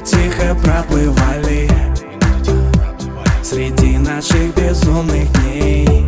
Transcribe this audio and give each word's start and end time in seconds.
тихо 0.00 0.54
проплывали 0.54 1.68
Среди 3.42 3.98
наших 3.98 4.54
безумных 4.54 5.32
дней. 5.32 6.06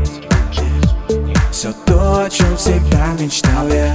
Все 1.50 1.73
то, 1.86 2.24
о 2.24 2.30
чем 2.30 2.56
всегда 2.56 3.12
мечтал 3.18 3.68
я 3.68 3.95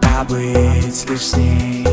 Побыть 0.00 1.08
лишь 1.08 1.26
с 1.26 1.36
ней. 1.36 1.86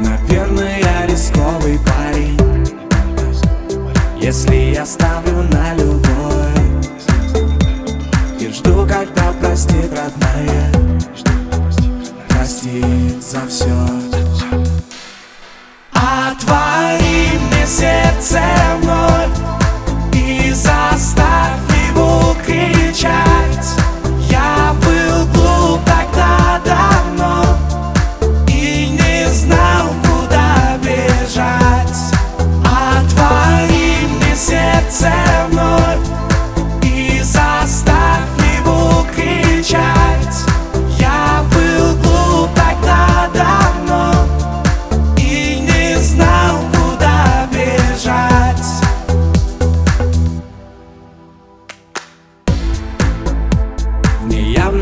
Наверное, 0.00 0.78
я 0.80 1.06
рисковый 1.06 1.78
парень 1.78 2.38
Если 4.20 4.74
я 4.74 4.86
ставлю 4.86 5.42
на 5.44 5.74
любовь. 5.74 6.04
И 8.40 8.48
жду, 8.52 8.86
когда 8.86 9.32
простит 9.40 9.90
родная 9.90 10.77
за 13.28 13.46
все 13.46 14.07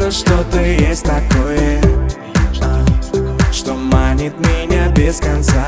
ней 0.06 0.10
явно 0.10 0.10
что-то 0.10 0.60
есть 0.60 1.04
такое 1.04 1.80
а, 2.62 2.84
Что 3.52 3.74
манит 3.74 4.38
меня 4.38 4.88
без 4.90 5.18
конца. 5.18 5.64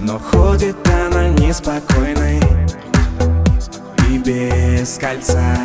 Но 0.00 0.18
ходит 0.18 0.76
она 0.88 1.28
неспокойной 1.28 2.40
И 4.08 4.18
без 4.18 4.98
кольца. 4.98 5.56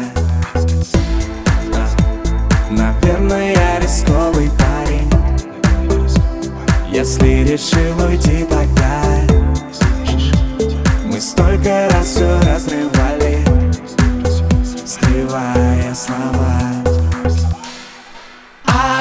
Наверное, 2.69 3.55
я 3.55 3.80
рисковый 3.80 4.49
парень 4.58 5.09
Если 6.91 7.43
решил 7.43 8.08
уйти 8.08 8.45
тогда. 8.45 9.02
Мы 11.05 11.21
столько 11.21 11.89
раз 11.91 12.08
все 12.08 12.39
разрывали 12.41 13.39
Скрывая 14.86 15.93
слова 15.95 16.55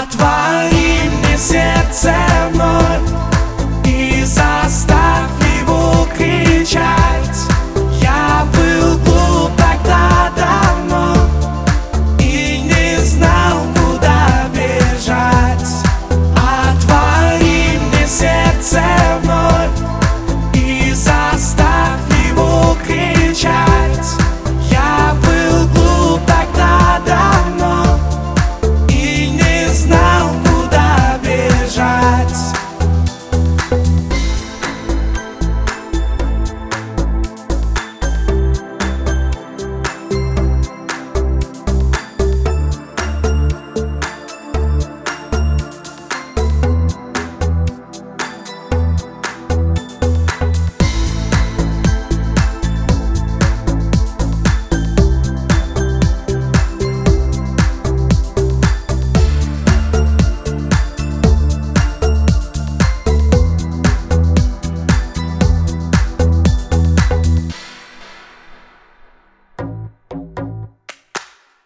Отвори 0.04 1.08
мне 1.08 1.38
сердце 1.38 2.14
вновь. 2.52 3.33